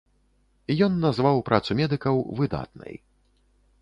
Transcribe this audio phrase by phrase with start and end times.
[0.85, 2.93] Ён назваў працу медыкаў выдатнай.